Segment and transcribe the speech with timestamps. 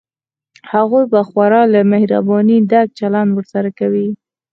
[0.71, 4.07] هغوی به خورا له مهربانۍ ډک چلند ورسره کوي.